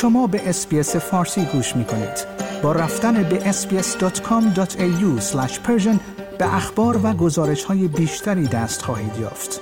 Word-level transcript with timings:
شما 0.00 0.26
به 0.26 0.48
اسپیس 0.48 0.96
فارسی 0.96 1.44
گوش 1.44 1.76
می 1.76 1.84
کنید. 1.84 2.26
با 2.62 2.72
رفتن 2.72 3.22
به 3.22 3.52
sbs.com.au 3.52 5.20
به 6.38 6.54
اخبار 6.54 7.00
و 7.06 7.12
گزارش 7.12 7.64
های 7.64 7.88
بیشتری 7.88 8.46
دست 8.46 8.82
خواهید 8.82 9.16
یافت. 9.20 9.60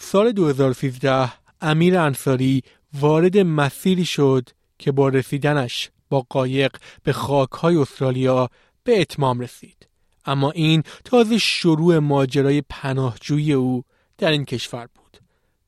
سال 0.00 0.32
2013 0.32 1.32
امیر 1.60 1.98
انصاری 1.98 2.62
وارد 3.00 3.38
مسیری 3.38 4.04
شد 4.04 4.48
که 4.78 4.92
با 4.92 5.08
رسیدنش 5.08 5.90
با 6.10 6.26
قایق 6.28 6.76
به 7.02 7.12
خاکهای 7.12 7.76
استرالیا 7.76 8.48
به 8.84 9.00
اتمام 9.00 9.40
رسید. 9.40 9.88
اما 10.24 10.50
این 10.50 10.82
تازه 11.04 11.38
شروع 11.38 11.98
ماجرای 11.98 12.62
پناهجویی 12.68 13.52
او 13.52 13.82
در 14.18 14.30
این 14.30 14.44
کشور 14.44 14.86
بود. 14.94 14.97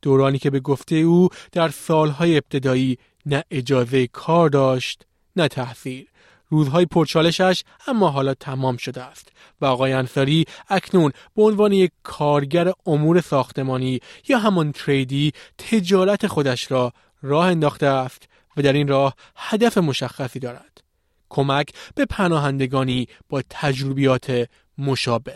دورانی 0.03 0.39
که 0.39 0.51
به 0.51 0.61
گفته 0.61 0.97
او 0.97 1.29
در 1.53 1.69
سالهای 1.69 2.37
ابتدایی 2.37 2.99
نه 3.27 3.45
اجازه 3.51 4.07
کار 4.07 4.49
داشت 4.49 5.07
نه 5.37 5.49
تحصیل. 5.49 6.07
روزهای 6.49 6.87
پرچالشش 6.87 7.65
اما 7.87 8.09
حالا 8.09 8.35
تمام 8.35 8.77
شده 8.77 9.03
است 9.03 9.29
و 9.61 9.67
آقای 9.67 9.93
انصاری 9.93 10.45
اکنون 10.69 11.13
به 11.37 11.43
عنوان 11.43 11.73
یک 11.73 11.91
کارگر 12.03 12.73
امور 12.87 13.21
ساختمانی 13.21 14.01
یا 14.29 14.39
همان 14.39 14.73
تریدی 14.73 15.33
تجارت 15.59 16.27
خودش 16.27 16.71
را 16.71 16.93
راه 17.23 17.47
انداخته 17.47 17.87
است 17.87 18.29
و 18.57 18.62
در 18.62 18.73
این 18.73 18.89
راه 18.89 19.15
هدف 19.37 19.79
مشخصی 19.79 20.39
دارد. 20.39 20.81
کمک 21.29 21.69
به 21.95 22.05
پناهندگانی 22.05 23.07
با 23.29 23.43
تجربیات 23.51 24.48
مشابه. 24.79 25.35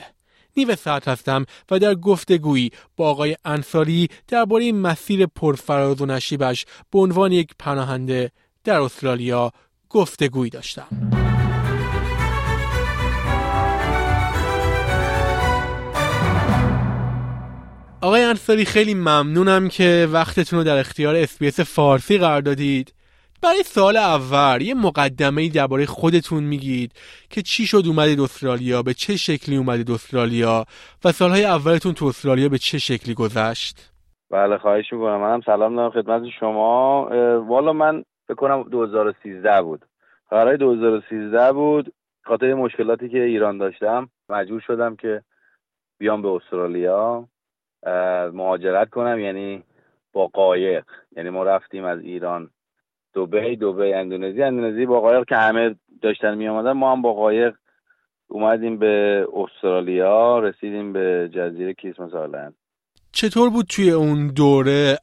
نیو 0.56 0.76
ساعت 0.76 1.08
هستم 1.08 1.46
و 1.70 1.78
در 1.78 1.94
گفتگویی 1.94 2.70
با 2.96 3.10
آقای 3.10 3.36
انصاری 3.44 4.08
درباره 4.28 4.72
مسیر 4.72 5.26
پرفراز 5.26 6.00
و 6.00 6.06
نشیبش 6.06 6.66
به 6.90 6.98
عنوان 6.98 7.32
یک 7.32 7.50
پناهنده 7.58 8.30
در 8.64 8.80
استرالیا 8.80 9.52
گفتگویی 9.88 10.50
داشتم. 10.50 11.10
آقای 18.00 18.22
انصاری 18.22 18.64
خیلی 18.64 18.94
ممنونم 18.94 19.68
که 19.68 20.08
وقتتون 20.12 20.58
رو 20.58 20.64
در 20.64 20.78
اختیار 20.78 21.14
SBS 21.14 21.60
فارسی 21.60 22.18
قرار 22.18 22.40
دادید. 22.40 22.94
برای 23.44 23.62
سوال 23.62 23.96
اول 23.96 24.62
یه 24.62 24.74
مقدمه 24.74 25.48
درباره 25.48 25.86
خودتون 25.86 26.44
میگید 26.44 26.92
که 27.30 27.42
چی 27.42 27.66
شد 27.66 27.82
اومدید 27.86 28.20
استرالیا 28.20 28.82
به 28.82 28.94
چه 28.94 29.16
شکلی 29.16 29.56
اومدید 29.56 29.90
استرالیا 29.90 30.64
و 31.04 31.12
سالهای 31.12 31.44
اولتون 31.44 31.94
تو 31.94 32.04
استرالیا 32.06 32.48
به 32.48 32.58
چه 32.58 32.78
شکلی 32.78 33.14
گذشت؟ 33.14 33.92
بله 34.30 34.58
خواهش 34.58 34.92
می‌کنم. 34.92 35.20
منم 35.20 35.40
سلام 35.46 35.76
دارم 35.76 35.90
خدمت 35.90 36.22
شما. 36.40 37.08
والا 37.48 37.72
من 37.72 38.04
فکر 38.28 38.34
کنم 38.34 38.62
2013 38.62 39.62
بود. 39.62 39.84
قرار 40.30 40.56
2013 40.56 41.52
بود 41.52 41.92
خاطر 42.24 42.54
مشکلاتی 42.54 43.08
که 43.08 43.22
ایران 43.22 43.58
داشتم 43.58 44.08
مجبور 44.28 44.60
شدم 44.60 44.96
که 44.96 45.22
بیام 45.98 46.22
به 46.22 46.28
استرالیا 46.28 47.28
مهاجرت 48.32 48.90
کنم 48.90 49.18
یعنی 49.18 49.62
با 50.12 50.26
قایق. 50.26 50.84
یعنی 51.16 51.30
ما 51.30 51.44
رفتیم 51.44 51.84
از 51.84 52.00
ایران 52.00 52.50
دوبی 53.14 53.56
دوبی 53.56 53.92
اندونزی. 53.92 54.42
اندونزی 54.42 54.86
با 54.86 55.00
قایق 55.00 55.24
که 55.24 55.36
همه 55.36 55.74
داشتن 56.02 56.34
می 56.34 56.48
آمدن 56.48 56.72
ما 56.72 56.92
هم 56.92 57.02
با 57.02 57.12
قایق 57.12 57.54
اومدیم 58.28 58.78
به 58.78 59.26
استرالیا 59.34 60.38
رسیدیم 60.38 60.92
به 60.92 61.30
جزیره 61.32 61.74
کریسمس 61.74 62.14
آیلند. 62.14 62.54
چطور 63.12 63.50
بود 63.50 63.66
توی 63.66 63.90
اون 63.90 64.26
دوره 64.36 64.96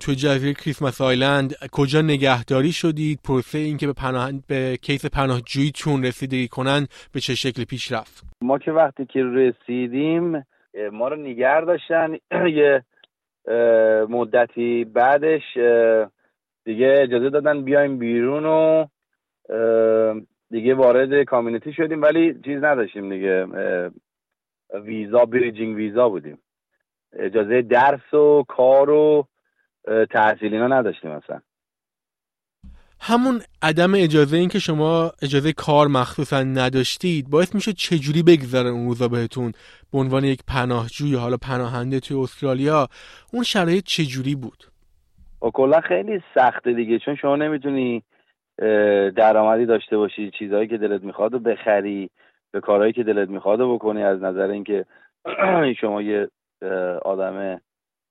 توی 0.00 0.14
جزیره 0.14 0.54
کریسمس 0.54 1.00
آیلند؟ 1.00 1.54
کجا 1.72 2.02
نگهداری 2.02 2.72
شدید؟ 2.72 3.18
پروسه 3.24 3.58
اینکه 3.58 3.86
به 3.86 3.92
پناه 3.92 4.30
به 4.48 4.76
کیس 4.82 5.06
پناهجوییتون 5.06 6.04
رسیدگی 6.04 6.48
کنن 6.48 6.86
به 7.14 7.20
چه 7.20 7.34
شکل 7.34 7.64
پیش 7.64 7.92
رفت؟ 7.92 8.24
ما 8.42 8.58
که 8.58 8.72
وقتی 8.72 9.06
که 9.06 9.24
رسیدیم 9.24 10.46
ما 10.92 11.08
رو 11.08 11.16
نگه 11.16 11.60
داشتن. 11.60 12.16
یه 12.60 12.84
مدتی 14.08 14.84
بعدش 14.84 15.42
دیگه 16.66 16.94
اجازه 16.98 17.30
دادن 17.30 17.64
بیایم 17.64 17.98
بیرون 17.98 18.46
و 18.46 18.84
دیگه 20.50 20.74
وارد 20.74 21.24
کامیونیتی 21.24 21.72
شدیم 21.72 22.02
ولی 22.02 22.40
چیز 22.44 22.64
نداشتیم 22.64 23.10
دیگه 23.10 23.46
ویزا 24.74 25.24
بریجینگ 25.24 25.76
ویزا 25.76 26.08
بودیم. 26.08 26.38
اجازه 27.12 27.62
درس 27.62 28.14
و 28.14 28.44
کار 28.48 28.90
و 28.90 29.28
تحصیل 30.10 30.54
اینا 30.54 30.66
نداشتیم 30.66 31.10
مثلا 31.10 31.40
همون 33.00 33.40
عدم 33.62 33.94
اجازه 33.94 34.36
این 34.36 34.48
که 34.48 34.58
شما 34.58 35.12
اجازه 35.22 35.52
کار 35.52 35.86
مخصوصا 35.88 36.42
نداشتید 36.42 37.30
باعث 37.30 37.54
میشه 37.54 37.72
چجوری 37.72 38.22
بگذره 38.22 38.68
اون 38.68 38.86
روزا 38.86 39.08
بهتون؟ 39.08 39.52
به 39.92 39.98
عنوان 39.98 40.24
یک 40.24 40.40
پناهجوی 40.48 41.14
حالا 41.14 41.36
پناهنده 41.36 42.00
توی 42.00 42.16
استرالیا 42.16 42.88
اون 43.32 43.42
شرایط 43.42 43.84
چجوری 43.84 44.34
بود؟ 44.34 44.64
و 45.42 45.50
کلا 45.50 45.80
خیلی 45.80 46.22
سخته 46.34 46.72
دیگه 46.72 46.98
چون 46.98 47.14
شما 47.14 47.36
نمی‌تونی 47.36 48.02
درآمدی 49.16 49.66
داشته 49.66 49.96
باشی 49.96 50.30
چیزهایی 50.30 50.68
که 50.68 50.76
دلت 50.78 51.02
می‌خواد 51.02 51.34
و 51.34 51.38
بخری 51.38 52.10
به 52.52 52.60
کارهایی 52.60 52.92
که 52.92 53.02
دلت 53.02 53.28
می‌خواد 53.28 53.60
بکنی 53.60 54.02
از 54.02 54.22
نظر 54.22 54.50
اینکه 54.50 54.84
شما 55.80 56.02
یه 56.02 56.28
آدم 57.04 57.60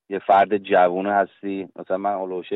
یه 0.09 0.19
فرد 0.19 0.57
جوونه 0.57 1.13
هستی. 1.13 1.67
مثلا 1.75 1.97
من 1.97 2.13
اولوش 2.13 2.49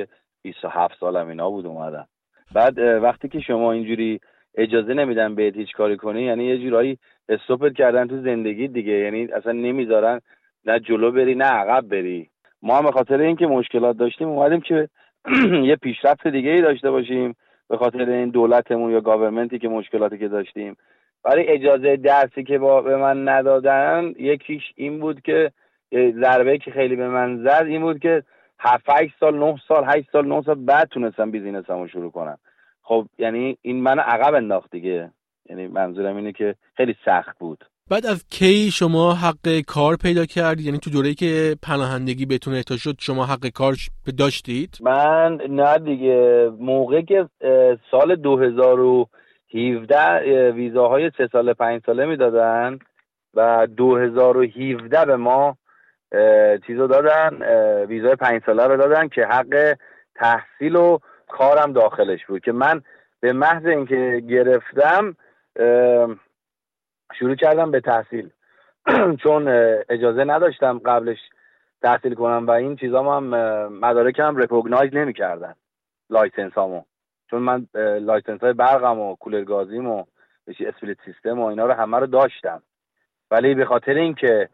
27 0.44 1.00
سالم 1.00 1.28
اینا 1.28 1.50
بود 1.50 1.66
اومدم. 1.66 2.08
بعد 2.54 2.80
وقتی 2.80 3.28
که 3.30 3.40
شما 3.40 3.72
اینجوری 3.72 4.20
اجازه 4.56 4.94
نمیدن 4.94 5.36
بهت 5.36 5.56
هیچ 5.56 5.72
کاری 5.72 5.98
کنی 5.98 6.22
یعنی 6.22 6.46
یه 6.46 6.58
جورایی 6.58 6.98
استوپت 7.30 7.74
کردن 7.74 8.08
تو 8.08 8.22
زندگی 8.22 8.68
دیگه. 8.68 8.94
یعنی 8.94 9.26
اصلا 9.26 9.52
نمی‌ذارن 9.52 10.22
نه 10.66 10.80
جلو 10.80 11.12
بری 11.12 11.36
نه 11.36 11.46
عقب 11.46 11.88
بری. 11.88 12.30
ما 12.62 12.78
هم 12.78 12.84
به 12.84 12.92
خاطر 12.92 13.20
اینکه 13.20 13.48
مشکلات 13.48 13.98
داشتیم 13.98 14.28
اومدیم 14.28 14.62
که 14.62 14.90
یه 15.70 15.76
پیشرفت 15.76 16.28
دیگه 16.28 16.50
ای 16.50 16.62
داشته 16.62 16.92
باشیم 16.92 17.36
به 17.70 17.78
خاطر 17.78 18.10
این 18.10 18.30
دولتمون 18.30 18.92
یا 18.92 19.02
گاورمنتی 19.02 19.60
که 19.60 19.68
مشکلاتی 19.68 20.18
که 20.18 20.28
داشتیم. 20.28 20.78
ولی 21.26 21.42
اجازه 21.42 21.96
درسی 21.96 22.44
که 22.44 22.58
با 22.58 22.82
به 22.82 22.98
من 22.98 23.30
ندادن 23.30 24.14
یکیش 24.20 24.64
این 24.76 25.00
بود 25.00 25.22
که 25.22 25.52
ضربه 25.94 26.58
که 26.58 26.72
خیلی 26.72 26.96
به 26.96 27.08
من 27.08 27.44
زد 27.44 27.66
این 27.68 27.82
بود 27.82 28.00
که 28.00 28.24
هفت 28.60 28.90
سال 29.20 29.40
نه 29.40 29.56
سال 29.68 29.84
هشت 29.88 30.12
سال 30.12 30.28
نه 30.28 30.42
سال 30.42 30.66
بعد 30.66 30.88
تونستم 30.88 31.32
بیزینسمو 31.32 31.88
شروع 31.88 32.12
کنم. 32.12 32.38
خب 32.82 33.08
یعنی 33.18 33.58
این 33.62 33.84
من 33.84 34.00
عقب 34.00 34.34
انداخت 34.34 34.72
دیگه. 34.72 35.12
یعنی 35.50 35.68
منظورم 35.68 36.16
اینه 36.16 36.32
که 36.32 36.56
خیلی 36.74 36.96
سخت 37.06 37.40
بود. 37.40 37.66
بعد 37.92 38.06
از 38.06 38.26
کی 38.30 38.72
شما 38.72 39.14
حق 39.14 39.62
کار 39.68 39.96
پیدا 39.96 40.26
کردید 40.26 40.66
یعنی 40.66 40.78
تو 40.78 40.90
دوره‌ای 40.90 41.14
که 41.14 41.56
پناهندگی 41.64 42.26
بهتون 42.26 42.54
احتاج 42.54 42.80
شد 42.80 42.96
شما 43.00 43.26
حق 43.26 43.48
کار 43.48 43.76
داشتید؟ 44.18 44.78
من 44.82 45.40
نه 45.50 45.78
دیگه. 45.78 46.52
موقع 46.60 47.02
که 47.02 47.30
سال 47.92 48.16
2017 48.16 50.52
ویزاهای 50.52 51.12
سه 51.18 51.30
ساله 51.32 51.54
پنج 51.54 51.82
ساله 51.86 52.06
می‌دادن 52.06 52.80
و 53.34 53.68
2017 53.78 55.06
به 55.06 55.16
ما 55.16 55.58
چیزو 56.68 56.88
دادن 56.88 57.44
ویزای 57.86 58.16
پنج 58.16 58.42
ساله 58.46 58.68
رو 58.68 58.78
دادن 58.78 59.08
که 59.08 59.26
حق 59.26 59.76
تحصیل 60.16 60.76
و 60.76 60.98
کارم 61.28 61.74
داخلش 61.74 62.26
بود. 62.26 62.44
که 62.44 62.52
من 62.52 62.82
به 63.20 63.34
محض 63.34 63.66
اینکه 63.66 64.24
گرفتم 64.30 65.16
شروع 67.20 67.36
کردم 67.36 67.72
به 67.72 67.82
تحصیل. 67.82 68.30
چون 69.24 69.48
اجازه 69.90 70.24
نداشتم 70.24 70.80
قبلش 70.86 71.20
تحصیل 71.82 72.14
کنم 72.14 72.48
و 72.48 72.52
این 72.52 72.76
چیزا 72.76 73.04
هم 73.04 73.24
مدارکم 73.68 74.38
recognise 74.38 74.94
نمی 74.94 75.14
کردن 75.14 75.54
license 76.10 76.54
هامو 76.54 76.84
چون 77.30 77.42
من 77.42 77.68
license 78.00 78.40
های 78.40 78.54
برقم 78.54 79.00
و 79.00 79.16
کولر 79.16 79.44
گازیم 79.44 79.88
و 79.88 80.06
split 80.48 80.98
system 81.06 81.40
و 81.40 81.46
اینا 81.46 81.66
رو 81.66 81.74
همه 81.74 82.00
رو 82.00 82.08
داشتم. 82.08 82.62
ولی 83.32 83.56
به 83.56 83.66
خاطر 83.66 83.94
اینکه 83.94 84.50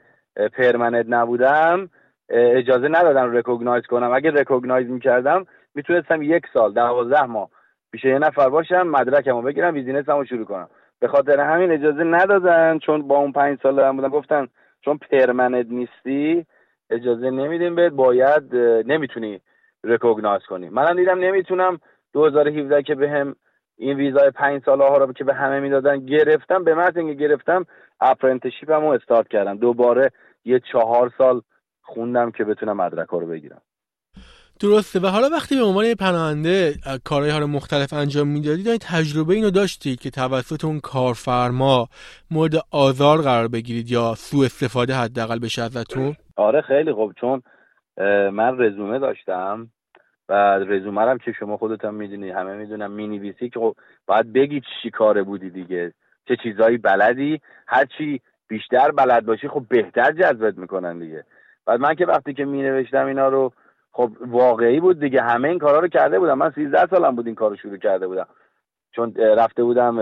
permanent 0.54 1.06
نبودم 1.10 1.90
اجازه 2.30 2.88
ندادم 2.88 3.32
recognise 3.32 3.84
کنم. 3.86 4.14
اگه 4.14 4.32
recognise 4.32 4.90
می‌کردم 4.90 5.46
می‌تونستم 5.76 6.22
یک 6.22 6.44
سال 6.54 6.74
دوازده 6.74 7.24
ماه 7.26 7.50
پیش 7.92 8.04
یه 8.06 8.20
نفر 8.20 8.50
باشم 8.50 8.88
مدرکمو 8.88 9.42
بگیرم 9.42 9.74
business 9.74 10.15
مو 10.15 10.26
شروع 10.26 10.46
کنم. 10.46 10.70
به 11.00 11.08
خاطر 11.08 11.40
همین 11.40 11.72
اجازه 11.72 12.04
ندادن 12.04 12.80
چون 12.80 13.08
با 13.08 13.18
اون 13.18 13.32
پنج 13.32 13.60
سال 13.64 13.80
هم 13.80 13.96
بودم 13.96 14.10
گفتن 14.10 14.48
چون 14.82 14.98
permanent 14.98 15.68
نیستی 15.70 16.46
اجازه 16.90 17.30
نمیدیم 17.30 17.76
بهت 17.76 17.94
باید 17.94 18.56
نمی‌تونی 18.92 19.42
recognise 19.84 20.44
کنی. 20.44 20.70
منم 20.70 20.96
دیدم 20.96 21.20
نمی‌تونم 21.20 21.80
2017 22.14 22.84
که 22.84 22.96
بهم 22.96 23.16
هم 23.16 23.36
این 23.78 23.98
ویزای 23.98 24.32
پنج 24.32 24.64
ساله 24.66 24.84
ها 24.84 24.98
رو 24.98 25.14
که 25.14 25.24
به 25.24 25.34
همه 25.34 25.60
می‌دادن 25.60 26.06
گرفتم 26.06 26.64
به 26.64 26.76
محض 26.76 26.98
اینکه 26.98 27.14
گرفتم 27.14 27.66
اپرنتشیپم 28.00 28.82
رو 28.82 28.88
استارت 28.88 29.28
کردم. 29.28 29.58
دوباره 29.58 30.12
یه 30.46 30.60
چهار 30.60 31.14
سال 31.18 31.42
خوندم 31.82 32.32
که 32.32 32.44
بتونم 32.44 32.78
مدرک 32.78 33.08
رو 33.08 33.28
بگیرم. 33.28 33.62
درسته. 34.62 35.00
و 35.00 35.08
حالا 35.08 35.30
وقتی 35.30 35.56
به 35.56 35.64
عنوان 35.64 35.94
پناهنده 35.94 36.74
کارهای 37.04 37.32
حالا 37.32 37.48
مختلف 37.48 37.94
انجام 37.94 38.28
می‌دادی 38.28 38.64
داری 38.64 38.78
تجربه 38.78 39.34
اینو 39.34 39.52
داشتی 39.52 39.96
که 39.96 40.10
توسط 40.10 40.66
اون 40.66 40.80
کارفرما 40.80 41.88
مورد 42.32 42.54
آزار 42.72 43.22
قرار 43.22 43.48
بگیرید 43.48 43.92
یا 43.92 44.14
سوء 44.18 44.46
استفاده 44.46 44.94
حداقل 44.94 45.40
بشه 45.40 45.62
ازتون؟ 45.62 46.16
آره 46.36 46.62
خیلی 46.62 46.94
خوب. 46.94 47.14
چون 47.14 47.42
من 48.32 48.60
رزومه 48.60 49.00
داشتم 49.00 49.68
و 50.30 50.34
رزومه 50.60 51.02
هم 51.02 51.18
که 51.18 51.32
شما 51.40 51.58
خودت 51.58 51.86
هم 51.86 51.94
می‌دونی 51.94 52.30
همه 52.30 52.54
می‌دونم 52.54 52.92
می‌نویسی 52.92 53.50
که 53.50 53.60
خب 53.60 53.76
باید 54.08 54.34
بگی 54.34 54.62
چی 54.82 54.90
کاره 54.90 55.24
بودی 55.24 55.50
دیگه. 55.50 55.94
چه 56.28 56.38
چیزایی 56.44 56.78
بلدی؟ 56.78 57.42
هرچی 57.68 58.22
بیشتر 58.48 58.92
بلد 58.92 59.26
باشی 59.26 59.48
خب 59.48 59.66
بهتر 59.70 60.12
جذبت 60.12 60.58
می‌کنن 60.58 61.00
دیگه. 61.00 61.24
بعد 61.66 61.80
من 61.80 61.96
که 61.96 62.06
وقتی 62.06 62.34
که 62.34 62.46
مینوشتم 62.46 63.06
اینا 63.06 63.28
رو 63.28 63.54
خب 63.96 64.12
واقعی 64.22 64.80
بود 64.80 65.00
دیگه. 65.00 65.22
همه 65.22 65.50
این 65.50 65.60
کارا 65.60 65.80
رو 65.80 65.88
کرده 65.88 66.20
بودم. 66.20 66.38
من 66.38 66.52
13 66.52 66.88
سالم 66.88 67.16
بود 67.16 67.26
این 67.26 67.36
کارو 67.36 67.56
شروع 67.56 67.78
کرده 67.78 68.08
بودم. 68.08 68.28
چون 68.92 69.16
رفته 69.16 69.64
بودم 69.64 69.96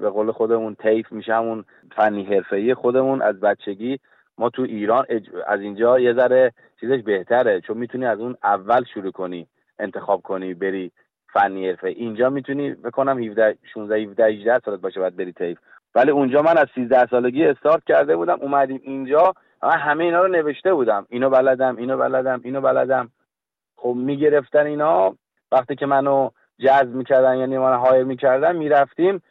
به 0.00 0.10
قول 0.10 0.32
خودمون 0.32 0.74
تیف 0.74 1.12
میشه 1.12 1.34
همون 1.34 1.64
فنی 1.96 2.24
حرفه‌ای 2.24 2.74
خودمون 2.74 3.22
از 3.22 3.40
بچگی. 3.40 3.98
ما 4.38 4.50
تو 4.50 4.62
ایران 4.62 5.06
از 5.46 5.60
اینجا 5.60 6.00
یه 6.00 6.14
ذره 6.14 6.52
چیزش 6.80 7.02
بهتره. 7.02 7.60
چون 7.60 7.76
می‌تونی 7.76 8.06
از 8.06 8.20
اون 8.20 8.36
اول 8.42 8.84
شروع 8.94 9.10
کنی 9.10 9.46
انتخاب 9.78 10.22
کنی 10.22 10.54
بری 10.54 10.92
فنی 11.32 11.68
حرفه. 11.68 11.88
اینجا 11.88 12.30
می‌تونی 12.30 12.70
بکنم 12.74 13.18
17 13.18 13.58
16 13.74 13.96
17 13.96 14.24
18 14.24 14.58
سالت 14.64 14.80
باشه 14.80 15.00
بعد 15.00 15.16
بری 15.16 15.32
تیف 15.32 15.58
ولی 15.94 16.10
اونجا 16.10 16.42
من 16.42 16.58
از 16.58 16.66
13 16.74 17.06
سالگی 17.06 17.44
استارت 17.44 17.84
کرده 17.84 18.16
بودم. 18.16 18.38
اومدیم 18.40 18.80
اینجا. 18.82 19.34
من 19.64 19.78
همه 19.78 20.04
اینا 20.04 20.20
رو 20.20 20.28
نوشته 20.28 20.74
بودم. 20.74 21.06
اینو 21.08 21.30
بلدم 21.30 21.76
اینو 21.76 21.96
بلدم 21.96 22.40
اینو 22.44 22.60
بلدم. 22.60 23.10
خب 23.76 23.94
می‌گرفتن 23.96 24.66
اینا. 24.66 25.14
وقتی 25.52 25.76
که 25.76 25.86
منو 25.86 26.30
جذب 26.58 26.94
می‌کردن 26.94 27.36
یعنی 27.36 27.58
من 27.58 27.76
هایر 27.76 28.04
می‌کردن 28.04 28.56
می‌رفتیم. 28.56 29.22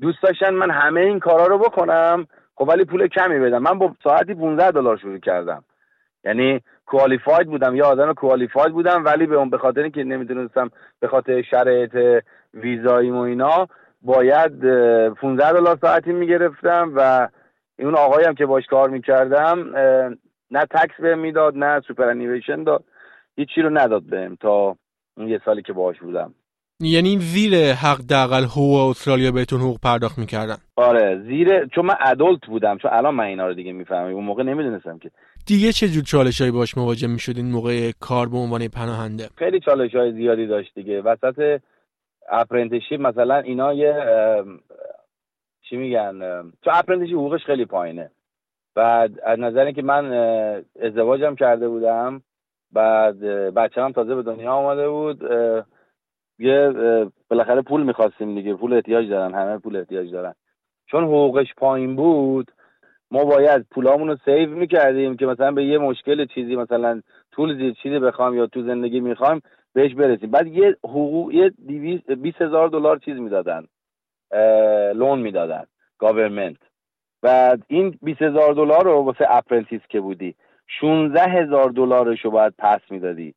دوست 0.00 0.22
داشتن 0.22 0.54
من 0.54 0.70
همه 0.70 1.00
این 1.00 1.18
کارا 1.18 1.46
رو 1.46 1.58
بکنم. 1.58 2.26
خب 2.54 2.68
ولی 2.68 2.84
پول 2.84 3.06
کمی 3.06 3.38
بدم. 3.38 3.58
من 3.58 3.78
با 3.78 3.94
ساعتی 4.04 4.34
15 4.34 4.70
دلار 4.70 4.96
شروع 4.96 5.18
کردم. 5.18 5.64
یعنی 6.24 6.60
qualified 6.86 7.46
بودم. 7.46 7.76
یا 7.76 7.86
آدم 7.86 8.12
کوالیفاید 8.12 8.72
بودم 8.72 9.04
ولی 9.04 9.26
به 9.26 9.36
اون 9.36 9.50
به 9.50 9.58
خاطر 9.58 9.80
اینکه 9.80 10.04
نمی‌دونستم 10.04 10.70
به 11.00 11.08
خاطر 11.08 11.42
شرایط 11.42 12.22
ویزایی 12.54 13.10
و 13.10 13.16
اینا 13.16 13.68
باید 14.02 14.64
15 15.14 15.52
دلار 15.52 15.78
ساعتی 15.80 16.12
می‌گرفتم 16.12 16.92
و 16.96 17.28
اون 17.84 17.94
آقایی 17.94 18.26
هم 18.26 18.34
که 18.34 18.46
باش 18.46 18.66
کار 18.66 18.90
می‌کردم 18.90 19.76
نه 20.50 20.66
tax 20.70 21.00
بهم 21.02 21.18
می‌داد 21.18 21.56
نه 21.56 21.80
superannuation 21.88 22.64
داد. 22.64 22.84
هیچی 23.36 23.62
رو 23.62 23.70
نداد 23.78 24.02
بهم 24.02 24.36
تا 24.36 24.76
اون 25.16 25.28
یه 25.28 25.40
سالی 25.44 25.62
که 25.62 25.72
باش 25.72 25.98
بودم. 25.98 26.34
یعنی 26.80 27.18
زیر 27.18 27.72
حداقل 27.72 28.44
حقوق 28.44 28.88
استرالیا 28.90 29.32
بهتون 29.32 29.60
حقوق 29.60 29.78
پرداخت 29.82 30.18
می‌کردن؟ 30.18 30.56
آره 30.76 31.22
زیر 31.26 31.66
چون 31.66 31.86
من 31.86 31.94
adult 32.00 32.46
بودم 32.46 32.78
چون 32.78 32.90
الان 32.94 33.14
من 33.14 33.24
اینا 33.24 33.46
رو 33.46 33.54
دیگه 33.54 33.72
می‌فهمم. 33.72 34.14
اون 34.14 34.24
موقع 34.24 34.42
نمی‌دونستم 34.42 34.98
که. 34.98 35.10
دیگه 35.46 35.72
چه 35.72 35.88
جور 35.88 36.02
چالشایی 36.02 36.50
باش 36.50 36.78
مواجه 36.78 37.08
می‌شدین 37.08 37.50
موقع 37.50 37.90
کار 38.00 38.28
به 38.28 38.36
عنوان 38.36 38.68
پناهنده؟ 38.68 39.28
خیلی 39.38 39.60
چالش 39.60 39.94
های 39.94 40.12
زیادی 40.12 40.46
داشت 40.46 40.74
دیگه. 40.74 41.00
وسط 41.00 41.60
apprenticeship 42.30 43.00
مثلا 43.00 43.36
اینا 43.36 43.74
یه 43.74 43.94
چی 45.72 45.78
میگن 45.78 46.42
تو 46.62 46.70
apprenticeship 46.74 47.18
حقوقش 47.18 47.44
خیلی 47.44 47.64
پایینه. 47.64 48.10
بعد 48.74 49.20
از 49.24 49.38
نظر 49.38 49.70
که 49.70 49.82
من 49.82 50.12
ازدواجم 50.80 51.34
کرده 51.34 51.68
بودم 51.68 52.22
بعد 52.72 53.20
بچه 53.54 53.92
تازه 53.92 54.14
به 54.14 54.22
دنیا 54.22 54.52
آمده 54.52 54.88
بود 54.88 55.22
یه 56.38 56.72
بالاخره 57.30 57.62
پول 57.62 57.82
می‌خواستیم 57.82 58.34
دیگه 58.34 58.54
پول 58.54 58.72
احتیاج 58.72 59.08
دارن 59.08 59.34
همه 59.34 59.58
پول 59.58 59.76
احتیاج 59.76 60.10
دارن. 60.10 60.34
چون 60.86 61.04
حقوقش 61.04 61.54
پایین 61.56 61.96
بود 61.96 62.50
ما 63.10 63.24
باید 63.24 63.66
پولامون 63.70 64.08
رو 64.08 64.16
save 64.24 64.50
می‌کردیم 64.50 65.16
که 65.16 65.26
مثلا 65.26 65.52
به 65.52 65.64
یه 65.64 65.78
مشکل 65.78 66.26
چیزی 66.26 66.56
مثلا 66.56 67.00
طول 67.32 67.56
زیر 67.56 67.72
چیزی 67.72 67.98
بخوام 67.98 68.34
یا 68.34 68.46
تو 68.46 68.62
زندگی 68.62 69.00
می‌خوایم 69.00 69.40
بهش 69.72 69.94
برسیم. 69.94 70.30
بعد 70.30 70.46
یه 70.46 70.76
حقوق 70.84 71.32
یه 71.32 71.52
بیس 72.16 72.34
هزار 72.40 72.68
دلار 72.68 72.98
چیز 72.98 73.16
می‌دادن. 73.16 73.66
loan 74.94 75.18
می‌دادن 75.18 75.64
government. 75.98 76.56
بعد 77.22 77.62
این 77.68 77.98
بیس 78.02 78.22
هزار 78.22 78.54
دلار 78.54 78.84
رو 78.84 78.92
واسه 78.92 79.26
apprentice 79.28 79.80
که 79.88 80.00
بودی 80.00 80.34
16 80.80 81.20
هزار 81.22 81.70
دلارش 81.70 82.24
رو 82.24 82.30
باید 82.30 82.54
پس 82.58 82.80
می‌دادی. 82.90 83.34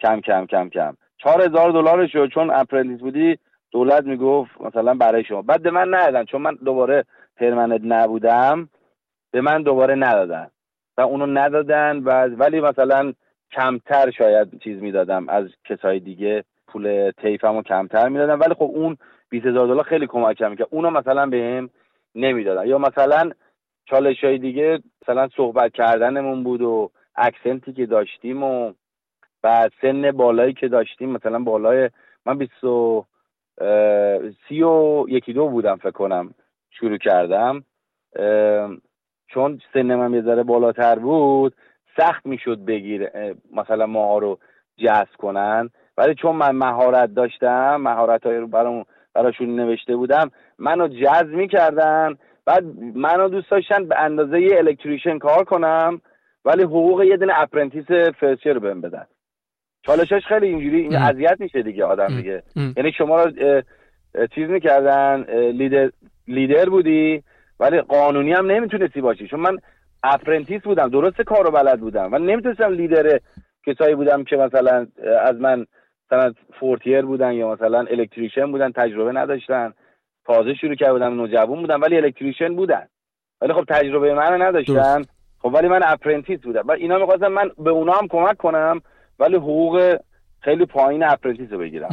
کم 0.00 0.20
کم 0.20 0.46
کم 0.46 0.68
کم. 0.68 0.96
چهار 1.18 1.42
هزار 1.42 1.70
دلارش 1.70 2.14
رو 2.14 2.26
چون 2.26 2.50
apprentice 2.50 3.00
بودی 3.00 3.38
دولت 3.70 4.04
می‌گفت 4.04 4.60
مثلا 4.60 4.94
برای 4.94 5.24
شما. 5.24 5.42
بعد 5.42 5.62
به 5.62 5.70
من 5.70 5.94
ندادن 5.94 6.24
چون 6.24 6.42
من 6.42 6.54
دوباره 6.64 7.04
پرمننت 7.36 7.80
نبودم 7.84 8.68
به 9.30 9.40
من 9.40 9.62
دوباره 9.62 9.94
ندادن. 9.94 10.50
و 10.96 11.00
اونو 11.00 11.26
ندادن 11.26 11.96
و 11.96 12.26
ولی 12.26 12.60
مثلا 12.60 13.12
کمتر 13.52 14.10
شاید 14.10 14.58
چیز 14.58 14.82
می‌دادم 14.82 15.28
از 15.28 15.44
کسای 15.64 16.00
دیگه. 16.00 16.44
پول 16.68 17.10
تیفمو 17.10 17.62
کمتر 17.62 18.08
می‌دادم 18.08 18.40
ولی 18.40 18.54
خب 18.54 18.70
اون 18.74 18.96
20 19.30 19.46
هزار 19.46 19.66
دلار 19.66 19.84
خیلی 19.84 20.06
کمکم 20.06 20.50
می‌کرد. 20.50 20.68
اونو 20.70 20.90
مثلا 20.90 21.26
بهم 21.26 21.70
نمی‌دادن. 22.14 22.66
یا 22.66 22.78
مثلا 22.78 23.30
چالش 23.84 24.24
های 24.24 24.38
دیگه 24.38 24.78
مثلا 25.02 25.28
صحبت 25.36 25.72
کردنمون 25.72 26.44
بود 26.44 26.62
و 26.62 26.90
اکسنتی 27.16 27.72
که 27.72 27.86
داشتیم 27.86 28.42
و 28.42 28.72
بعد 29.42 29.72
سن 29.82 30.10
بالایی 30.10 30.52
که 30.52 30.68
داشتیم 30.68 31.10
مثلا 31.10 31.38
بالای 31.38 31.90
من 32.26 32.38
20 32.38 32.52
سی 34.48 34.62
و 34.62 35.04
یکی 35.08 35.32
دو 35.32 35.48
بودم 35.48 35.76
فکر 35.76 35.90
کنم 35.90 36.34
شروع 36.70 36.98
کردم. 36.98 37.64
چون 39.28 39.60
سن 39.72 39.94
من 39.94 40.14
یه 40.14 40.22
ذره 40.22 40.42
بالاتر 40.42 40.98
بود 40.98 41.54
سخت 41.96 42.26
می‌شد 42.26 42.64
بگیر 42.64 43.10
مثلا 43.52 43.86
ماها 43.86 44.18
رو 44.18 44.38
جذب 44.76 45.16
کنن. 45.18 45.70
ولی 45.98 46.14
چون 46.14 46.36
من 46.36 46.50
مهارت 46.50 47.14
داشتم 47.14 47.76
مهارت 47.76 48.26
های 48.26 48.36
رو 48.36 48.46
برام 48.46 48.84
براشون 49.14 49.56
نوشته 49.56 49.96
بودم 49.96 50.30
منو 50.58 50.88
جذب 50.88 51.28
می‌کردن. 51.28 52.14
بعد 52.46 52.64
منو 52.94 53.28
دوست 53.28 53.50
داشتن 53.50 53.88
به 53.88 53.98
اندازه 53.98 54.40
یه 54.40 54.58
الکتریشن 54.58 55.18
کار 55.18 55.44
کنم 55.44 56.00
ولی 56.44 56.62
حقوق 56.62 57.02
یه 57.02 57.16
دونه 57.16 57.32
apprentice 57.36 57.86
first 58.20 58.38
year 58.38 58.52
رو 58.52 58.60
بهم 58.60 58.80
بدن. 58.80 59.04
چالشش 59.82 60.26
خیلی 60.26 60.46
اینجوری 60.46 60.80
این 60.80 60.96
اذیت 60.96 61.36
میشه 61.40 61.62
دیگه 61.62 61.84
آدم 61.84 62.16
دیگه. 62.16 62.42
یعنی 62.76 62.92
شما 62.92 63.24
رو 63.24 63.30
چیز 64.34 64.50
می‌کردن 64.50 65.24
leader 65.52 65.90
leader 66.28 66.68
بودی 66.68 67.22
ولی 67.60 67.80
قانونی 67.80 68.32
هم 68.32 68.50
نمی‌تونستی 68.50 69.00
باشی. 69.00 69.28
چون 69.28 69.40
من 69.40 69.58
apprentice 70.02 70.62
بودم 70.62 70.88
درست 70.88 71.22
کار 71.22 71.44
رو 71.44 71.50
بلد 71.50 71.80
بودم 71.80 72.12
و 72.12 72.18
نمی‌تونستم 72.18 72.72
لیدر 72.72 73.20
کسایی 73.66 73.94
بودم 73.94 74.24
که 74.24 74.36
مثلا 74.36 74.86
از 75.20 75.36
من 75.40 75.66
مثلا 76.12 76.32
fourth 76.60 76.85
year 76.85 77.02
بودن 77.02 77.32
یا 77.32 77.52
مثلا 77.52 77.78
electrician 77.78 78.52
بودن 78.52 78.72
تجربه 78.72 79.12
نداشتن. 79.12 79.72
تازه 80.26 80.54
شروع 80.54 80.74
کرده 80.74 80.92
بودم 80.92 81.14
نوجوان 81.14 81.60
بودم 81.60 81.80
ولی 81.80 81.96
electrician 81.96 82.56
بودن. 82.56 82.86
ولی 83.40 83.52
خب 83.52 83.64
تجربه 83.68 84.14
من 84.14 84.42
نداشتن. 84.42 85.04
خب 85.38 85.54
ولی 85.54 85.68
من 85.68 85.80
apprentice 85.84 86.40
بودم. 86.40 86.62
و 86.66 86.70
اینا 86.72 86.98
می‌خواستم 86.98 87.28
من 87.28 87.50
به 87.58 87.70
اونا 87.70 87.92
هم 87.92 88.08
کمک 88.08 88.36
کنم 88.36 88.80
ولی 89.18 89.36
حقوق 89.36 89.96
خیلی 90.40 90.66
پایین 90.66 91.04
apprentice 91.04 91.52
رو 91.52 91.58
بگیرم. 91.58 91.88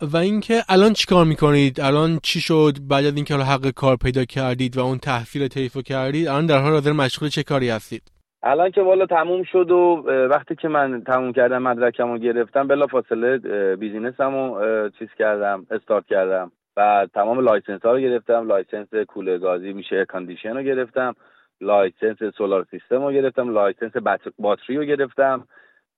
و 0.00 0.16
اینکه 0.16 0.62
الان 0.68 0.92
چیکار 0.92 1.24
می‌کنید؟ 1.24 1.80
الان 1.80 2.18
چی 2.22 2.40
شد 2.40 2.72
بعد 2.88 3.04
از 3.04 3.16
اینکه 3.16 3.34
حق 3.34 3.70
کار 3.70 3.96
پیدا 3.96 4.24
کردید 4.24 4.76
و 4.76 4.80
اون 4.80 4.98
تحصیل 4.98 5.48
طیفو 5.48 5.82
کردید؟ 5.82 6.28
الان 6.28 6.46
در 6.46 6.58
حال 6.58 6.72
حاضر 6.72 6.92
مشغول 6.92 7.28
چه 7.28 7.42
کاری 7.42 7.68
هستید؟ 7.68 8.15
الان 8.48 8.70
که 8.70 8.82
والا 8.82 9.06
تموم 9.06 9.42
شد 9.42 9.70
و 9.70 10.04
وقتی 10.30 10.54
که 10.54 10.68
من 10.68 11.02
تموم 11.04 11.32
کردم 11.32 11.62
مدرکم 11.62 12.12
رو 12.12 12.18
گرفتم 12.18 12.66
بلا 12.66 12.86
فاصله 12.86 13.38
بیزینسم 13.76 14.34
رو 14.34 14.88
چیز 14.98 15.08
کردم 15.18 15.66
استارت 15.70 16.06
کردم. 16.06 16.52
و 16.76 17.06
تمام 17.14 17.40
license 17.40 17.82
ها 17.82 17.92
رو 17.92 17.98
گرفتم. 17.98 18.46
license 18.46 18.94
کولر 19.08 19.38
گازی 19.38 19.72
میشه 19.72 20.04
air 20.04 20.17
condition 20.17 20.56
رو 20.56 20.62
گرفتم. 20.62 21.14
license 21.60 22.16
solar 22.38 22.66
system 22.70 23.04
رو 23.04 23.12
گرفتم. 23.12 23.52
license 23.52 23.92
باتری 24.38 24.76
رو 24.76 24.84
گرفتم. 24.84 25.44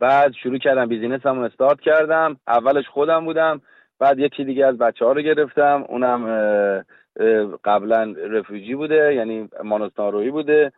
بعد 0.00 0.32
شروع 0.32 0.58
کردم 0.58 0.86
business 0.86 1.26
م 1.26 1.38
start 1.38 1.80
کردم. 1.80 2.36
اولش 2.46 2.88
خودم 2.88 3.24
بودم. 3.24 3.60
بعد 3.98 4.18
یکی 4.18 4.44
دیگه 4.44 4.66
از 4.66 4.78
بچه 4.78 5.04
ها 5.04 5.12
رو 5.12 5.20
گرفتم. 5.20 5.84
اونم 5.88 6.24
قبلا 7.64 8.14
refugee 8.30 8.74
بوده 8.74 9.14
یعنی 9.14 9.48
مانوس 9.64 9.86
نائورویی 9.86 10.30
بوده. 10.30 10.72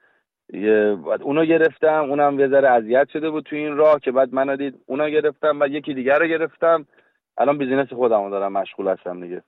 بعد 1.07 1.23
اونو 1.23 1.45
گرفتم 1.45 2.04
اونم 2.11 2.40
یه 2.40 2.49
ذره 2.49 2.69
اذیت 2.69 3.09
شده 3.09 3.30
بود 3.30 3.45
تو 3.45 3.57
این 3.57 3.76
راه 3.76 4.00
که 4.00 4.12
بعد 4.12 4.35
من 4.35 4.57
دید 4.57 4.75
اونو 4.87 5.11
گرفتم 5.11 5.59
بعد 5.59 5.71
یکی 5.71 5.95
دیگر 5.95 6.19
رو 6.19 6.26
گرفتم. 6.26 6.87
الان 7.40 7.59
business 7.59 7.93
خودمو 7.92 8.30
دارم 8.30 8.52
مشغول 8.52 8.88
هستم 8.88 9.20
دیگه. 9.20 9.42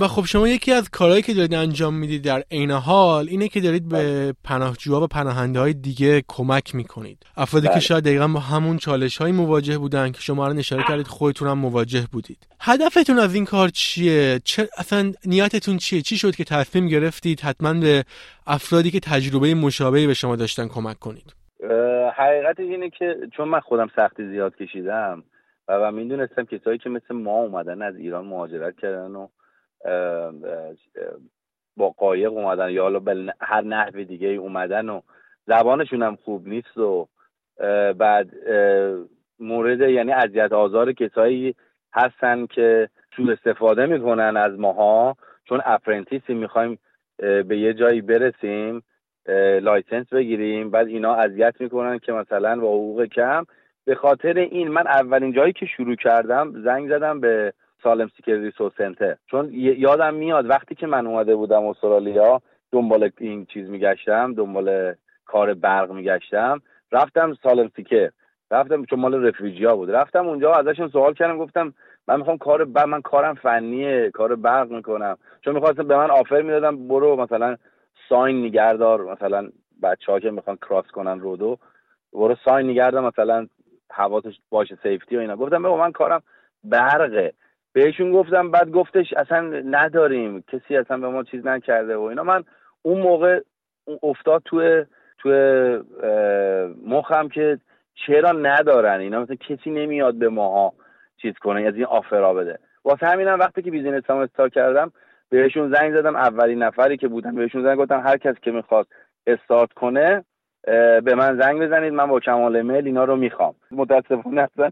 و 0.00 0.08
خب 0.08 0.24
شما 0.24 0.48
یکی 0.48 0.72
از 0.72 0.90
کارهایی 0.90 1.22
که 1.22 1.34
دارید 1.34 1.54
انجام 1.54 1.94
می‌دید 1.94 2.24
در 2.24 2.42
عین 2.50 2.70
حال 2.70 3.26
اینه 3.28 3.48
که 3.48 3.60
دارید 3.60 3.88
به 3.88 3.96
بله. 3.96 4.32
پناهجوها 4.44 5.00
و 5.00 5.06
پناهنده 5.06 5.60
های 5.60 5.72
دیگه 5.72 6.22
کمک 6.28 6.74
می‌کنید. 6.74 7.18
افرادی 7.36 7.66
که 7.66 7.72
بله. 7.72 7.80
شاید 7.80 8.04
دقیقا 8.04 8.28
با 8.28 8.40
همون 8.40 8.76
چالش 8.76 9.18
های 9.18 9.32
مواجه 9.32 9.78
بودن 9.78 10.12
که 10.12 10.20
شما 10.20 10.48
رو 10.48 10.58
اشاره 10.58 10.82
کردید 10.88 11.06
خودتون 11.06 11.48
هم 11.48 11.58
مواجه 11.58 12.04
بودید. 12.12 12.46
هدفتون 12.60 13.18
از 13.18 13.34
این 13.34 13.44
کار 13.44 13.68
چیه؟ 13.68 14.40
چه 14.44 14.68
اصلا 14.78 15.12
نیتتون 15.26 15.76
چیه؟ 15.76 16.02
چی 16.02 16.16
شد 16.16 16.34
که 16.34 16.44
تصمیم 16.44 16.88
گرفتید 16.88 17.40
حتما 17.40 17.74
به 17.74 18.04
افرادی 18.46 18.90
که 18.90 19.00
تجربه 19.00 19.54
مشابهی 19.54 20.06
به 20.06 20.14
شما 20.14 20.36
داشتن 20.36 20.68
کمک 20.68 20.98
کنید؟ 20.98 21.34
حقیقت 22.16 22.60
اینه 22.60 22.90
که 22.90 23.16
چون 23.36 23.48
من 23.48 23.60
خودم 23.60 23.88
سختی 23.96 24.28
زیاد 24.28 24.56
کشیدم 24.56 25.22
و, 25.68 25.92
می‌دونستم 25.92 26.44
کسایی 26.44 26.78
که 26.78 26.90
مثل 26.90 27.14
ما 27.14 27.42
اومدن 27.42 27.82
از 27.82 27.96
ایران 27.96 28.26
مهاجرت 28.26 28.76
کردن 28.76 29.10
و 29.14 29.28
با 31.76 31.90
قایق 31.90 32.32
اومدن 32.32 32.70
یا 32.70 32.82
حالا 32.82 32.98
به 32.98 33.34
هر 33.40 33.60
نحو 33.60 34.04
دیگه 34.04 34.28
اومدن 34.28 34.88
و 34.88 35.00
زبانشون 35.46 36.02
هم 36.02 36.16
خوب 36.16 36.48
نیست 36.48 36.76
و 36.76 37.08
بعد 37.98 38.30
مورد 39.38 39.80
یعنی 39.80 40.12
اذیت 40.12 40.52
آزار 40.52 40.92
کسایی 40.92 41.54
هستن 41.92 42.46
که 42.46 42.88
سوء 43.16 43.32
استفاده 43.32 43.86
می‌کنن 43.86 44.36
از 44.36 44.58
ماها. 44.58 45.16
چون 45.44 45.60
apprentice 45.64 46.28
ی 46.28 46.34
می‌خوایم 46.34 46.78
به 47.18 47.58
یه 47.58 47.74
جایی 47.74 48.00
برسیم 48.00 48.82
license 49.62 50.06
بگیریم 50.12 50.70
بعد 50.70 50.86
اینا 50.86 51.14
اذیت 51.14 51.54
می‌کنن 51.60 51.98
که 51.98 52.12
مثلا 52.12 52.60
با 52.60 52.68
حقوق 52.68 53.04
کم 53.04 53.44
به 53.88 53.94
خاطر 53.94 54.38
این 54.38 54.68
من 54.68 54.86
اولین 54.86 55.32
جایی 55.32 55.52
که 55.52 55.66
شروع 55.66 55.94
کردم 55.94 56.62
زنگ 56.64 56.88
زدم 56.88 57.20
به 57.20 57.52
Asylum 57.82 58.10
Seeker 58.16 58.34
Resource 58.34 58.72
Centre. 58.78 59.16
چون 59.26 59.50
یادم 59.52 60.14
میاد 60.14 60.50
وقتی 60.50 60.74
که 60.74 60.86
من 60.86 61.06
اومده 61.06 61.36
بودم 61.36 61.66
استرالیا 61.66 62.40
دنبال 62.72 63.10
این 63.18 63.46
چیز 63.46 63.68
میگشتم 63.68 64.34
دنبال 64.34 64.94
کار 65.26 65.54
برق 65.54 65.92
میگشتم 65.92 66.60
رفتم 66.92 67.34
Asylum 67.42 67.70
Seeker. 67.76 68.10
رفتم 68.50 68.84
چون 68.84 69.00
مال 69.00 69.26
refugee 69.26 69.64
ها 69.64 69.76
بود. 69.76 69.90
رفتم 69.90 70.26
اونجا 70.26 70.52
ازشون 70.52 70.88
سوال 70.88 71.14
کردم 71.14 71.38
گفتم 71.38 71.74
من 72.08 72.16
می‌خوام 72.16 72.38
کار 72.38 72.64
ب... 72.64 72.78
من 72.78 73.00
کارم 73.00 73.34
فنیه 73.34 74.10
کار 74.10 74.36
برق 74.36 74.70
می‌کنم. 74.70 75.16
چون 75.40 75.54
می‌خواستم 75.54 75.88
به 75.88 75.96
من 75.96 76.10
offer 76.10 76.42
می‌دادم 76.42 76.88
برو 76.88 77.16
مثلا 77.16 77.56
sign 78.08 78.44
نگه‌دار 78.44 79.12
مثلا 79.12 79.48
بچه 79.82 80.12
ها 80.12 80.20
که 80.20 80.30
می‌خوان 80.30 80.56
کراس 80.56 80.86
کنن 80.86 81.20
رودو 81.20 81.58
برو 82.12 82.36
ساین 82.44 82.70
نگردار 82.70 83.06
مثلا 83.06 83.46
حواسش 83.92 84.38
باشه 84.50 84.78
سیفتی 84.82 85.16
و 85.16 85.20
اینا. 85.20 85.36
گفتم 85.36 85.62
به 85.62 85.76
من 85.76 85.92
کارم 85.92 86.22
برقه. 86.64 87.32
بهشون 87.72 88.12
گفتم 88.12 88.50
بعد 88.50 88.70
گفتش 88.70 89.12
اصلا 89.12 89.40
نداریم. 89.64 90.44
کسی 90.48 90.76
اصلا 90.76 90.96
به 90.96 91.08
ما 91.08 91.22
چیز 91.22 91.46
نکرده 91.46 91.96
و 91.96 92.02
اینا. 92.02 92.22
من 92.22 92.44
اون 92.82 93.00
موقع 93.00 93.40
افتاد 94.02 94.42
توی 94.44 94.84
توی 95.18 95.32
مخم 96.86 97.28
که 97.28 97.58
چرا 98.06 98.32
ندارن 98.32 99.00
اینا؟ 99.00 99.20
مثلا 99.20 99.36
کسی 99.36 99.70
نمیاد 99.70 100.14
به 100.14 100.28
ماها 100.28 100.72
چیز 101.22 101.34
کنه 101.34 101.62
از 101.62 101.74
این 101.74 101.84
آفرا 101.84 102.34
بده. 102.34 102.58
واسه 102.84 103.06
همینم 103.06 103.38
وقتی 103.38 103.62
که 103.62 103.70
بیزینس 103.70 104.10
هم 104.10 104.16
استارت 104.16 104.52
کردم 104.52 104.92
بهشون 105.30 105.74
زنگ 105.74 105.94
زدم. 105.94 106.16
اولین 106.16 106.62
نفری 106.62 106.96
که 106.96 107.08
بودم 107.08 107.34
بهشون 107.34 107.62
زنگ 107.62 107.78
گفتم 107.78 108.00
هر 108.00 108.16
کس 108.16 108.34
که 108.42 108.50
می‌خواد 108.50 108.86
استارت 109.26 109.72
کنه 109.72 110.24
به 111.04 111.14
من 111.14 111.40
زنگ 111.40 111.62
بزنید 111.62 111.92
من 111.92 112.06
با 112.06 112.20
کمال 112.20 112.62
میل 112.62 112.86
اینا 112.86 113.04
رو 113.04 113.16
می‌خوام. 113.16 113.54
متاسفانه 113.70 114.42
اصلا 114.42 114.70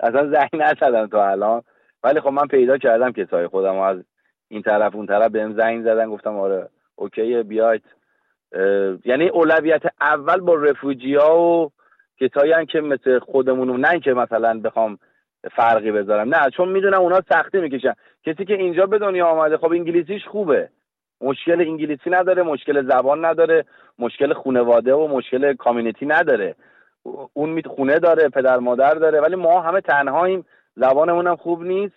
اصلا 0.00 0.30
زنگ 0.30 0.48
نزدم 0.52 1.06
تا 1.06 1.28
الان. 1.28 1.62
ولی 2.04 2.20
خب 2.20 2.28
من 2.28 2.46
پیدا 2.46 2.78
کردم 2.78 3.12
کسای 3.12 3.46
خودم 3.46 3.76
و 3.76 3.80
از 3.80 3.98
این 4.48 4.62
طرف 4.62 4.94
اون 4.94 5.06
طرف 5.06 5.30
بهم 5.30 5.52
زنگ 5.52 5.82
زدن 5.82 6.10
گفتم 6.10 6.36
آره 6.36 6.68
اوکی 6.96 7.42
بیاید. 7.42 7.82
یعنی 9.04 9.28
اولویت 9.28 9.82
اول 10.00 10.40
با 10.40 10.54
رفوجی 10.54 11.14
ها 11.14 11.40
و 11.40 11.70
کسایی 12.20 12.66
که 12.66 12.80
مثل 12.80 13.18
خودمون 13.18 13.80
نه 13.80 14.00
که 14.00 14.14
مثلا 14.14 14.60
بخوام 14.60 14.98
فرقی 15.56 15.92
بذارم. 15.92 16.34
نه 16.34 16.50
چون 16.50 16.68
می‌دونم 16.68 17.00
اونا 17.00 17.20
سختی 17.28 17.60
می‌کشن. 17.60 17.92
کسی 18.26 18.44
که 18.44 18.54
اینجا 18.54 18.86
به 18.86 18.98
دنیا 18.98 19.26
آمده 19.26 19.56
خب 19.56 19.72
انگلیسیش 19.72 20.24
خوبه. 20.26 20.68
مشکل 21.20 21.60
انگلیسی 21.60 22.10
نداره 22.10 22.42
مشکل 22.42 22.86
زبان 22.86 23.24
نداره 23.24 23.64
مشکل 23.98 24.32
خونواده 24.32 24.94
و 24.94 25.08
مشکل 25.08 25.54
کامیونیتی 25.54 26.06
نداره. 26.06 26.54
اون 27.32 27.50
می 27.50 27.62
خونه 27.62 27.98
داره 27.98 28.28
پدر 28.28 28.58
مادر 28.58 28.94
داره 28.94 29.20
ولی 29.20 29.36
ما 29.36 29.60
همه 29.60 29.80
تنهاییم. 29.80 30.44
زبانمون 30.76 31.26
هم 31.26 31.36
خوب 31.36 31.62
نیست 31.62 31.94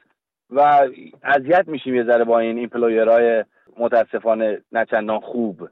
و 0.49 0.87
اذیت 1.23 1.67
میشیم 1.67 1.95
یه 1.95 2.03
ذره 2.03 2.23
با 2.23 2.39
این 2.39 2.57
ایمپلویرهای 2.57 3.43
متاسفانه 3.77 4.61
نچندان 4.71 5.19
خوب. 5.19 5.69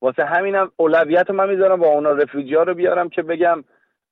واسه 0.00 0.24
همینم 0.24 0.70
اولویت 0.76 1.30
من 1.30 1.48
می‌ذارم 1.48 1.80
با 1.80 1.86
اونا 1.86 2.10
رفیوجی 2.10 2.54
ها 2.54 2.62
رو 2.62 2.74
بیارم 2.74 3.08
که 3.08 3.22
بگم 3.22 3.64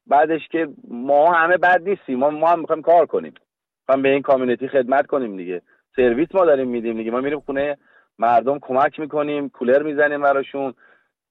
بعدش 0.07 0.49
که 0.49 0.69
ما 0.89 1.33
همه 1.33 1.57
بد 1.57 1.89
نیستیم. 1.89 2.19
ما 2.19 2.31
ما 2.31 2.49
هم 2.49 2.61
می‌خوایم 2.61 2.83
کار 2.83 3.07
کنیم. 3.07 3.35
می‌خوایم 3.81 4.03
به 4.03 4.09
این 4.09 4.23
کامیونیتی 4.23 4.69
خدمت 4.69 5.07
کنیم 5.07 5.37
دیگه. 5.37 5.63
سرویس 5.97 6.29
ما 6.35 6.45
داریم 6.45 6.69
میدیم 6.69 6.97
دیگه. 6.97 7.11
ما 7.11 7.21
میریم 7.21 7.41
خونه 7.41 7.77
مردم 8.19 8.59
کمک 8.63 9.01
می‌کنیم 9.01 9.49
کولر 9.49 9.83
می‌زنیم 9.83 10.23
براشون 10.23 10.75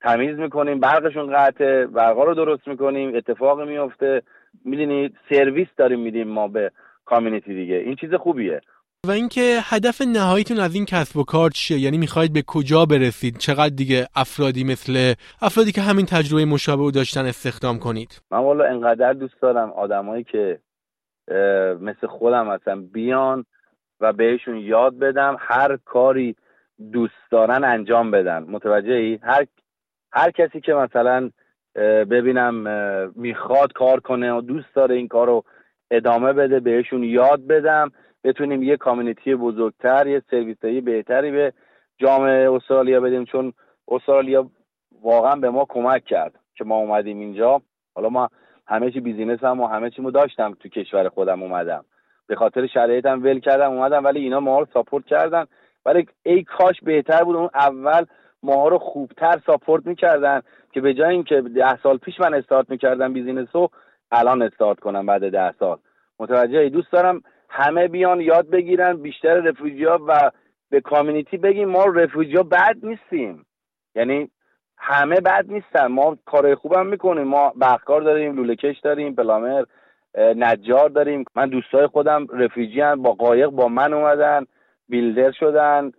تمیز 0.01 0.39
می‌کنیم 0.39 0.80
برقشون 0.80 1.36
قطعه 1.38 1.86
برقا 1.86 2.24
رو 2.24 2.34
درست 2.34 2.68
می‌کنیم 2.68 3.15
اتفاق 3.15 3.62
میفته 3.62 4.22
می‌دونید 4.65 5.18
سرویس 5.30 5.68
داریم 5.77 6.00
میدیم 6.00 6.27
ما 6.27 6.48
به 6.48 6.72
کامیونیتی 7.06 7.56
دیگه. 7.56 7.75
این 7.75 7.96
چیز 7.96 8.13
خوبیه. 8.13 8.62
و 9.08 9.12
اینکه 9.12 9.58
هدف 9.63 10.01
نهاییتون 10.01 10.60
از 10.60 10.75
این 10.75 10.86
کسب 10.86 11.18
و 11.18 11.24
کار 11.24 11.50
چیه؟ 11.50 11.80
یعنی 11.80 11.98
می‌خواهید 11.98 12.34
به 12.34 12.44
کجا 12.48 12.86
برسید؟ 12.86 13.38
چقدر 13.38 13.75
دیگه 13.75 14.08
افرادی 14.15 14.63
مثل 14.63 15.13
افرادی 15.42 15.72
که 15.72 15.82
همین 15.82 16.06
تجربه 16.06 16.46
مشابه 16.46 16.92
داشتن 16.92 17.25
استخدام 17.25 17.80
کنید؟ 17.80 18.22
من 18.32 18.39
والا 18.39 18.65
انقدر 18.65 19.13
دوست 19.13 19.42
دارم 19.42 19.70
آدمایی 19.70 20.24
که 20.24 20.60
مثل 21.82 22.08
خودم 22.08 22.50
هستن 22.50 22.86
بیان 22.86 23.46
و 24.01 24.13
بهشون 24.13 24.58
یاد 24.58 25.00
بدم. 25.00 25.38
هر 25.39 25.77
کاری 25.86 26.36
دوست 26.91 27.32
دارن 27.32 27.63
انجام 27.63 28.12
بدن. 28.12 28.44
متوجه 28.44 28.94
ای 28.94 29.20
هر 29.24 29.46
هر 30.12 30.32
کسی 30.32 30.62
که 30.62 30.74
مثلا 30.74 31.29
ببینم 32.10 32.55
می‌خواد 33.15 33.74
کار 33.74 34.00
کنه 34.00 34.34
و 34.34 34.41
دوست 34.41 34.75
داره 34.75 34.96
این 34.96 35.08
کار 35.08 35.27
رو 35.27 35.44
ادامه 35.91 36.34
بده 36.34 36.60
بهشون 36.60 37.03
یاد 37.03 37.48
بدم 37.48 37.91
بتونیم 38.24 38.63
یه 38.63 38.77
کامیونیتی 38.77 39.36
بزرگتر 39.36 40.08
یه 40.08 40.22
سرویسایی 40.32 40.82
بهتری 40.82 41.32
به 41.32 41.53
جامعه 41.98 42.51
استرالیا 42.51 43.01
بدیم. 43.01 43.25
چون 43.25 43.53
استرالیا 43.88 44.50
واقعا 45.01 45.36
به 45.36 45.50
ما 45.50 45.65
کمک 45.70 46.05
کرد 46.05 46.34
که 46.55 46.63
ما 46.63 46.75
اومدیم 46.75 47.20
اینجا. 47.20 47.62
حالا 47.96 48.10
ما 48.10 48.29
همه 48.67 48.91
چی 48.91 49.00
business 49.00 49.44
ام 49.44 49.62
و 49.62 49.67
همه 49.67 49.89
چیمو 49.89 50.12
داشتم 50.12 50.53
تو 50.60 50.70
کشور 50.70 51.10
خودم 51.10 51.44
اومدم. 51.44 51.86
به 52.27 52.36
خاطر 52.36 52.67
شرایطم 52.67 53.24
ول 53.24 53.39
کردم 53.39 53.72
اومدم 53.72 54.03
ولی 54.03 54.20
اینا 54.20 54.39
ما 54.39 54.60
رو 54.60 54.67
support 54.74 55.05
کردن. 55.05 55.46
ولی 55.86 56.08
ای 56.24 56.44
کاش 56.44 56.82
بهتر 56.84 57.24
بود. 57.24 57.36
اون 57.36 57.50
اول 57.54 58.06
ماها 58.44 58.68
رو 58.68 58.77
خوبتر 58.77 59.42
support 59.46 59.86
می‌کردن 59.86 60.42
که 60.72 60.82
به 60.82 60.94
جای 60.94 61.12
اینکه 61.12 61.42
ده 61.42 61.77
سال 61.84 61.98
پیش 61.98 62.20
من 62.20 62.34
استارت 62.34 62.70
می‌کردم 62.70 63.13
business 63.13 63.48
رو 63.51 63.70
الان 64.12 64.42
استارت 64.42 64.80
کنم 64.80 65.06
بعد 65.06 65.30
ده 65.30 65.51
سال. 65.60 65.77
متوجه؟ 66.20 66.70
دوست 66.70 66.92
دارم 66.92 67.22
همه 67.50 67.88
بیان 67.88 68.22
یاد 68.22 68.50
بگیرن 68.50 68.98
بیشتر 68.98 69.34
refugee 69.34 69.84
ها 69.84 70.00
و 70.08 70.32
به 70.70 70.82
community 70.82 71.38
بگیم 71.38 71.70
ما 71.70 71.86
refugee 71.86 72.36
ها 72.36 72.44
بد 72.44 72.75
نیستیم. 72.84 73.46
یعنی 73.96 74.30
همه 74.77 75.15
بد 75.15 75.46
نیستن. 75.48 75.88
ما 75.88 76.18
کارهای 76.25 76.56
خوبم 76.56 76.88
می‌کنیم. 76.88 77.27
ما 77.27 77.54
برقکار 77.62 78.01
داریم 78.01 78.36
لوله 78.36 78.56
کش 78.56 78.80
داریم 78.80 79.15
plumber 79.15 79.63
نجار 80.18 80.89
داریم. 80.89 81.25
من 81.36 81.50
دوستای 81.50 81.88
خودم 81.88 82.27
refugee 82.34 82.82
ام 82.82 83.01
با 83.01 83.12
قایق 83.12 83.50
با 83.50 83.68
من 83.68 83.94
اومدن. 83.94 84.46
builder 84.89 85.32
شدن 85.39 85.92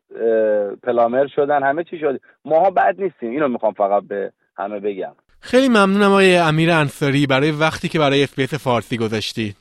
plumber 0.83 1.27
شدن 1.27 1.63
همه 1.63 1.85
چی 1.85 1.99
شد 1.99 2.21
ماها 2.45 2.71
بد 2.71 2.95
نیستیم 2.99 3.31
اینو 3.31 3.49
می‌خوام 3.49 3.73
فقط 3.73 4.03
به 4.03 4.33
همه 4.57 4.81
بگم 4.81 5.13
خیلی 5.41 5.69
ممنونم 5.69 6.11
آقای 6.11 6.37
امیر 6.37 6.71
انصاری 6.71 7.27
برای 7.27 7.51
وقتی 7.51 7.89
که 7.89 7.99
برای 7.99 8.23
SBS 8.23 8.55
فارسی 8.55 8.97
گذاشتی 8.97 9.55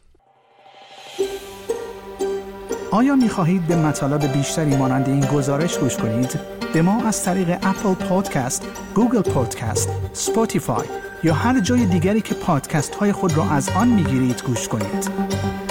آیا 2.91 3.15
می 3.15 3.29
خواهید 3.29 3.67
به 3.67 3.75
مطالب 3.75 4.21
بیشتری 4.33 4.77
مانند 4.77 5.09
این 5.09 5.25
گزارش 5.33 5.77
گوش 5.77 5.97
کنید؟ 5.97 6.39
به 6.73 6.81
ما 6.81 7.07
از 7.07 7.25
طریق 7.25 7.49
Apple 7.49 8.05
Podcast، 8.09 8.91
Google 8.95 9.31
Podcast، 9.31 9.89
Spotify 10.13 10.87
یا 11.23 11.33
هر 11.33 11.59
جای 11.59 11.85
دیگری 11.85 12.21
که 12.21 12.35
پادکست 12.35 12.95
های 12.95 13.11
خود 13.11 13.37
را 13.37 13.43
از 13.43 13.69
آن 13.77 13.87
می 13.87 14.03
گیرید 14.03 14.43
گوش 14.47 14.67
کنید. 14.67 15.64